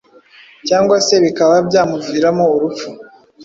cyangwa 0.67 0.95
se 1.05 1.13
bikaba 1.23 1.55
byanamuviramo 1.67 2.45
urupfu. 2.55 2.87